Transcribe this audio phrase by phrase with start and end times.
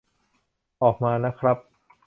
[0.83, 1.57] ออกมานะครับ